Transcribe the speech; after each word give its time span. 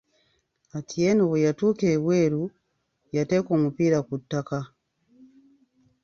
Atieno 0.77 1.21
bwe 1.27 1.43
yatuuka 1.45 1.85
ebweru, 1.95 2.43
yateeka 3.15 3.49
omupiira 3.57 3.99
ku 4.07 4.13
ttaka. 4.21 4.59